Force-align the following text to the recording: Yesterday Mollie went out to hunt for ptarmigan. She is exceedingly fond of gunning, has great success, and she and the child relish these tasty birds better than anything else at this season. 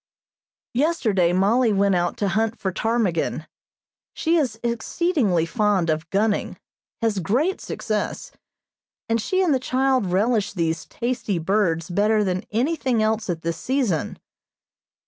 Yesterday 0.73 1.31
Mollie 1.31 1.71
went 1.73 1.93
out 1.93 2.17
to 2.17 2.29
hunt 2.29 2.57
for 2.57 2.71
ptarmigan. 2.71 3.45
She 4.15 4.35
is 4.35 4.59
exceedingly 4.63 5.45
fond 5.45 5.91
of 5.91 6.09
gunning, 6.09 6.57
has 7.03 7.19
great 7.19 7.61
success, 7.61 8.31
and 9.07 9.21
she 9.21 9.43
and 9.43 9.53
the 9.53 9.59
child 9.59 10.07
relish 10.07 10.53
these 10.53 10.85
tasty 10.87 11.37
birds 11.37 11.87
better 11.91 12.23
than 12.23 12.45
anything 12.49 13.03
else 13.03 13.29
at 13.29 13.43
this 13.43 13.57
season. 13.57 14.17